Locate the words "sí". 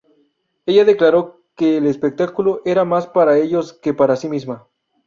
4.15-4.27